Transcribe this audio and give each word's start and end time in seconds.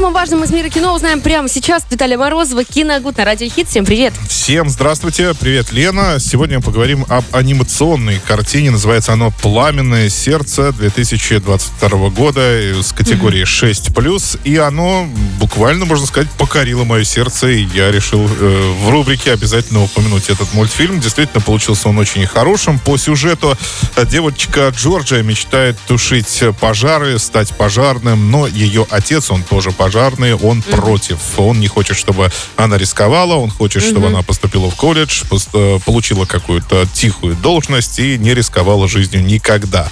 Самом 0.00 0.14
важном 0.14 0.44
из 0.44 0.50
мира 0.50 0.70
кино 0.70 0.94
узнаем 0.94 1.20
прямо 1.20 1.46
сейчас. 1.46 1.84
Виталия 1.90 2.16
Морозова, 2.16 2.64
Киногуд 2.64 3.18
на 3.18 3.26
Радио 3.26 3.50
Хит. 3.50 3.68
Всем 3.68 3.84
привет. 3.84 4.14
Всем 4.30 4.70
здравствуйте, 4.70 5.34
привет, 5.38 5.72
Лена. 5.72 6.16
Сегодня 6.18 6.62
поговорим 6.62 7.04
об 7.10 7.22
анимационной 7.32 8.18
картине. 8.26 8.70
Называется 8.70 9.12
оно 9.12 9.30
«Пламенное 9.30 10.08
сердце» 10.08 10.72
2022 10.72 12.08
года 12.08 12.40
с 12.82 12.94
категории 12.94 13.44
6+. 13.44 14.40
И 14.44 14.56
оно 14.56 15.06
буквально, 15.38 15.84
можно 15.84 16.06
сказать, 16.06 16.30
покорило 16.38 16.84
мое 16.84 17.04
сердце. 17.04 17.48
И 17.48 17.64
я 17.74 17.92
решил 17.92 18.26
э, 18.26 18.74
в 18.82 18.88
рубрике 18.88 19.32
обязательно 19.32 19.82
упомянуть 19.82 20.30
этот 20.30 20.54
мультфильм. 20.54 20.98
Действительно, 20.98 21.42
получился 21.42 21.90
он 21.90 21.98
очень 21.98 22.26
хорошим. 22.26 22.78
По 22.78 22.96
сюжету 22.96 23.54
э, 23.96 24.06
девочка 24.06 24.72
Джорджия 24.74 25.22
мечтает 25.22 25.76
тушить 25.86 26.42
пожары, 26.58 27.18
стать 27.18 27.54
пожарным, 27.54 28.30
но 28.30 28.46
ее 28.46 28.86
отец, 28.88 29.30
он 29.30 29.42
тоже 29.42 29.72
пожарный, 29.72 29.89
он 29.98 30.58
mm-hmm. 30.58 30.76
против. 30.76 31.18
Он 31.38 31.60
не 31.60 31.68
хочет, 31.68 31.96
чтобы 31.96 32.30
она 32.56 32.78
рисковала, 32.78 33.34
он 33.34 33.50
хочет, 33.50 33.82
чтобы 33.82 34.06
mm-hmm. 34.06 34.08
она 34.08 34.22
поступила 34.22 34.70
в 34.70 34.76
колледж, 34.76 35.22
э, 35.52 35.78
получила 35.84 36.24
какую-то 36.24 36.86
тихую 36.92 37.36
должность 37.36 37.98
и 37.98 38.18
не 38.18 38.34
рисковала 38.34 38.88
жизнью 38.88 39.24
никогда. 39.24 39.88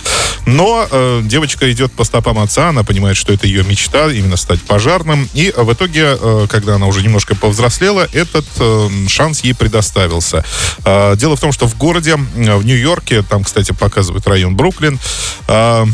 Но 0.46 0.86
э, 0.90 1.20
девочка 1.24 1.70
идет 1.70 1.92
по 1.92 2.04
стопам 2.04 2.38
отца, 2.38 2.70
она 2.70 2.82
понимает, 2.82 3.16
что 3.16 3.32
это 3.32 3.46
ее 3.46 3.64
мечта, 3.64 4.10
именно 4.10 4.36
стать 4.36 4.62
пожарным. 4.62 5.28
И 5.34 5.52
в 5.54 5.72
итоге, 5.72 6.16
э, 6.18 6.46
когда 6.48 6.76
она 6.76 6.86
уже 6.86 7.02
немножко 7.02 7.34
повзрослела, 7.34 8.08
этот 8.12 8.46
э, 8.58 8.88
шанс 9.08 9.40
ей 9.44 9.54
предоставился. 9.54 10.44
Э, 10.84 11.16
дело 11.16 11.36
в 11.36 11.40
том, 11.40 11.52
что 11.52 11.66
в 11.66 11.76
городе, 11.76 12.16
в 12.16 12.64
Нью-Йорке, 12.64 13.22
там, 13.22 13.44
кстати, 13.44 13.72
показывают 13.72 14.26
район 14.26 14.56
Бруклин, 14.56 14.98
э, 15.48 15.86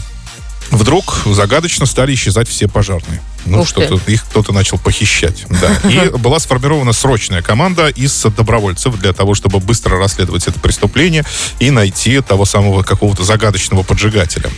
вдруг 0.70 1.22
загадочно 1.26 1.86
стали 1.86 2.14
исчезать 2.14 2.48
все 2.48 2.68
пожарные. 2.68 3.20
Ну, 3.46 3.64
что-то 3.64 4.00
их 4.10 4.24
кто-то 4.24 4.52
начал 4.52 4.78
похищать. 4.78 5.44
Да. 5.48 5.88
И 5.88 6.08
была 6.16 6.38
сформирована 6.38 6.92
срочная 6.92 7.42
команда 7.42 7.88
из 7.88 8.22
добровольцев 8.22 8.98
для 8.98 9.12
того, 9.12 9.34
чтобы 9.34 9.60
быстро 9.60 9.98
расследовать 9.98 10.46
это 10.48 10.58
преступление 10.60 11.24
и 11.58 11.70
найти 11.70 12.20
того 12.20 12.44
самого 12.46 12.82
какого-то 12.82 13.24
загадочного 13.24 13.82
поджигателя. 13.82 14.50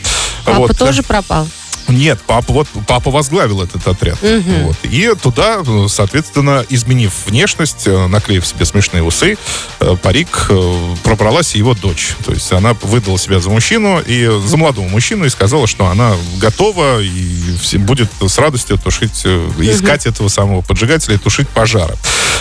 Папа 0.45 0.59
вот. 0.59 0.79
тоже 0.79 1.03
пропал? 1.03 1.49
Нет, 1.89 2.19
папа, 2.27 2.53
вот, 2.53 2.69
папа 2.87 3.11
возглавил 3.11 3.63
этот 3.63 3.87
отряд. 3.87 4.23
Угу. 4.23 4.51
Вот. 4.63 4.77
И 4.83 5.13
туда, 5.21 5.63
соответственно, 5.89 6.65
изменив 6.69 7.13
внешность, 7.27 7.87
э, 7.87 8.07
наклеив 8.07 8.47
себе 8.47 8.65
смешные 8.65 9.03
усы, 9.03 9.39
э, 9.81 9.97
парик, 10.03 10.47
э, 10.51 10.95
пробралась 11.05 11.55
его 11.55 11.75
дочь. 11.75 12.15
То 12.25 12.33
есть 12.33 12.53
она 12.53 12.75
выдала 12.83 13.19
себя 13.19 13.41
за 13.41 13.51
мужчину, 13.51 14.01
и 14.01 14.29
за 14.45 14.57
молодого 14.57 14.89
мужчину, 14.89 15.25
и 15.25 15.29
сказала, 15.29 15.67
что 15.67 15.87
она 15.87 16.15
готова 16.39 17.01
и 17.01 17.79
будет 17.79 18.11
с 18.21 18.39
радостью 18.39 18.79
тушить, 18.79 19.25
искать 19.59 20.07
угу. 20.07 20.13
этого 20.13 20.29
самого 20.29 20.63
поджигателя 20.63 21.15
и 21.15 21.19
тушить 21.19 21.49
пожары. 21.49 21.95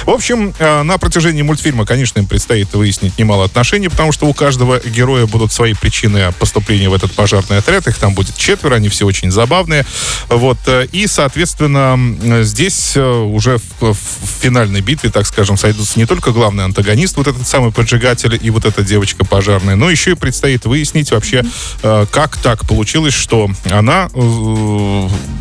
В 0.05 0.09
общем, 0.09 0.53
на 0.59 0.97
протяжении 0.97 1.41
мультфильма, 1.41 1.85
конечно, 1.85 2.19
им 2.19 2.27
предстоит 2.27 2.73
выяснить 2.73 3.17
немало 3.17 3.45
отношений, 3.45 3.87
потому 3.89 4.11
что 4.11 4.27
у 4.27 4.33
каждого 4.33 4.79
героя 4.79 5.25
будут 5.25 5.51
свои 5.51 5.73
причины 5.73 6.31
поступления 6.33 6.89
в 6.89 6.93
этот 6.93 7.11
пожарный 7.13 7.57
отряд. 7.57 7.87
Их 7.87 7.97
там 7.97 8.13
будет 8.13 8.37
четверо, 8.37 8.75
они 8.75 8.89
все 8.89 9.05
очень 9.05 9.31
забавные. 9.35 9.85
Вот. 10.29 10.57
Э, 10.65 10.87
и, 10.91 11.07
соответственно, 11.07 12.43
здесь 12.43 12.93
э, 12.95 13.01
уже 13.01 13.59
в, 13.79 13.93
в 13.93 13.97
финальной 14.41 14.81
битве, 14.81 15.09
так 15.11 15.27
скажем, 15.27 15.57
сойдутся 15.57 15.99
не 15.99 16.05
только 16.05 16.31
главный 16.31 16.65
антагонист, 16.65 17.17
вот 17.17 17.27
этот 17.27 17.47
самый 17.47 17.71
поджигатель 17.71 18.37
и 18.41 18.49
вот 18.49 18.65
эта 18.65 18.83
девочка 18.83 19.23
пожарная, 19.25 19.75
но 19.75 19.89
еще 19.89 20.11
и 20.11 20.15
предстоит 20.15 20.65
выяснить 20.65 21.11
вообще, 21.11 21.43
э, 21.83 22.05
как 22.11 22.37
так 22.37 22.67
получилось, 22.67 23.13
что 23.13 23.49
она, 23.69 24.09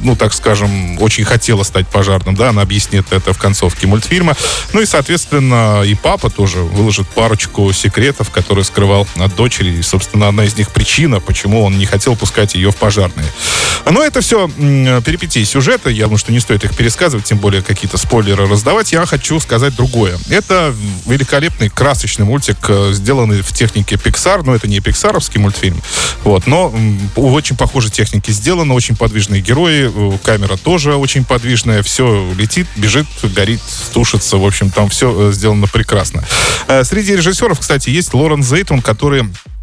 ну, 0.05 0.17
так 0.17 0.33
скажем, 0.33 1.01
очень 1.01 1.25
хотела 1.25 1.63
стать 1.63 1.89
пожарным, 1.89 2.35
да, 2.35 2.51
она 2.51 2.63
объяснит 2.63 3.07
это 3.11 3.33
в 3.33 3.39
концовке 3.39 3.87
мультфильма. 3.87 4.37
Ну 4.73 4.81
и, 4.81 4.87
соответственно, 4.87 5.83
и 5.85 5.95
папа 5.95 6.31
тоже 6.31 6.59
выложит 6.59 7.09
парочку 7.09 7.73
секретов, 7.73 8.31
которые 8.31 8.65
скрывал 8.65 9.09
от 9.17 9.35
дочери. 9.35 9.71
И, 9.71 9.83
собственно, 9.83 10.29
одна 10.29 10.45
из 10.45 10.57
них 10.57 10.71
причина, 10.71 11.21
почему 11.21 11.63
он 11.63 11.79
не 11.79 11.87
хотел 11.87 12.17
пускать 12.17 12.55
ее 12.55 12.71
в 12.71 12.77
пожарные. 12.77 13.27
Но 13.91 14.03
это 14.03 14.21
все 14.21 14.49
перипетии 14.49 15.45
сюжета. 15.45 15.91
Я 15.91 16.05
думаю, 16.05 16.19
что 16.19 16.33
не 16.33 16.41
стоит 16.41 16.65
их 16.65 16.77
пересказывать, 16.77 17.25
тем 17.25 17.39
более 17.39 17.63
какие-то 17.63 17.99
спойлеры 17.99 18.47
раздавать. 18.47 18.93
Я 18.93 19.05
хочу 19.07 19.41
сказать 19.41 19.75
другое. 19.75 20.19
Это 20.31 20.75
великолепный, 21.07 21.69
красочный 21.69 22.25
мультик, 22.25 22.59
э, 22.69 22.91
сделанный 22.93 23.43
в 23.43 23.53
технике 23.53 23.97
Pixar. 23.97 24.43
Но 24.45 24.55
это 24.55 24.69
не 24.69 24.81
пиксаровский 24.81 25.41
мультфильм. 25.41 25.81
Вот, 26.23 26.47
но 26.47 26.75
очень 27.17 27.57
похожей 27.57 27.91
технике 27.91 28.33
сделано. 28.33 28.75
Очень 28.75 28.97
подвижные 28.97 29.41
герои. 29.41 29.91
Э, 29.95 30.19
камера 30.23 30.57
тоже 30.57 30.97
очень 30.97 31.25
подвижная. 31.25 31.83
Все 31.83 32.33
летит, 32.37 32.67
бежит, 32.77 33.07
горит, 33.23 33.61
тушится. 33.93 34.37
В 34.37 34.45
общем, 34.45 34.71
там 34.71 34.89
все 34.89 35.29
э, 35.29 35.33
сделано 35.33 35.67
прекрасно. 35.67 36.25
Среди 36.83 37.17
режиссеров, 37.17 37.61
кстати, 37.61 37.91
есть 37.91 38.15
Лорен 38.15 38.43
Зейтон, 38.43 38.83
который 38.83 39.25
Э, 39.25 39.54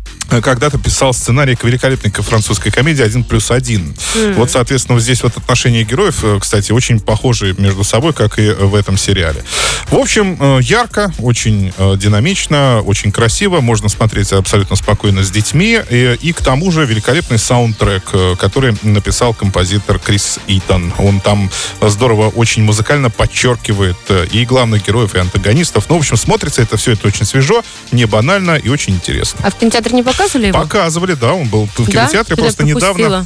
когда-то 0.41 0.77
писал 0.77 1.13
сценарий 1.13 1.55
к 1.55 1.63
великолепной 1.63 2.11
французской 2.11 2.71
комедии 2.71 3.03
«Один 3.03 3.23
плюс 3.23 3.51
один». 3.51 3.93
Mm-hmm. 4.15 4.33
Вот, 4.35 4.51
соответственно, 4.51 4.95
вот 4.95 5.03
здесь 5.03 5.23
вот 5.23 5.35
отношения 5.35 5.83
героев, 5.83 6.23
э, 6.23 6.37
кстати, 6.39 6.71
очень 6.71 6.99
похожи 6.99 7.53
между 7.57 7.83
собой, 7.83 8.13
как 8.13 8.39
и 8.39 8.49
в 8.51 8.75
этом 8.75 8.97
сериале. 8.97 9.43
В 9.89 9.95
общем, 9.95 10.37
э, 10.39 10.59
ярко, 10.61 11.11
очень 11.19 11.73
динамично, 11.97 12.81
очень 12.81 13.11
красиво, 13.11 13.61
можно 13.61 13.89
смотреть 13.89 14.31
абсолютно 14.31 14.75
спокойно 14.75 15.23
с 15.23 15.31
детьми, 15.31 15.79
и, 15.89 16.17
и 16.21 16.31
к 16.31 16.41
тому 16.41 16.71
же 16.71 16.85
великолепный 16.85 17.37
саундтрек, 17.37 18.03
который 18.39 18.75
написал 18.83 19.33
композитор 19.33 19.99
Крис 19.99 20.39
Итан. 20.47 20.93
Он 20.97 21.19
там 21.19 21.49
здорово, 21.81 22.29
очень 22.29 22.63
музыкально 22.63 23.09
подчеркивает 23.09 23.97
и 24.31 24.45
главных 24.45 24.85
героев, 24.85 25.15
и 25.15 25.19
антагонистов. 25.19 25.89
Ну, 25.89 25.95
в 25.95 25.99
общем, 25.99 26.17
смотрится 26.17 26.61
это 26.61 26.77
все 26.77 26.91
это 26.93 27.07
очень 27.07 27.25
свежо, 27.25 27.63
не 27.91 28.05
банально 28.05 28.55
и 28.55 28.69
очень 28.69 28.93
интересно. 28.93 29.39
А 29.43 29.51
в 29.51 29.55
кинотеатре 29.55 29.95
не 29.95 30.03
показывали 30.21 30.47
его? 30.47 30.59
Показывали, 30.59 31.13
да, 31.13 31.33
он 31.33 31.47
был 31.47 31.65
в 31.65 31.85
кинотеатре, 31.85 32.35
да? 32.35 32.41
просто 32.41 32.63
недавно... 32.63 33.25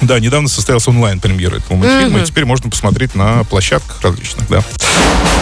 Да, 0.00 0.18
недавно 0.18 0.48
состоялся 0.48 0.90
онлайн-премьера 0.90 1.56
этого 1.56 1.76
мультфильма, 1.76 2.18
mm-hmm. 2.18 2.22
и 2.22 2.26
теперь 2.26 2.44
можно 2.44 2.68
посмотреть 2.68 3.14
на 3.14 3.44
площадках 3.44 4.02
различных, 4.02 4.48
да. 4.48 4.62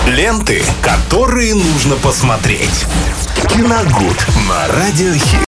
Ленты, 0.07 0.63
которые 0.83 1.55
нужно 1.55 1.97
посмотреть. 1.97 2.85
Киногуд 3.49 4.27
на 4.49 4.69
Радиохит. 4.69 5.39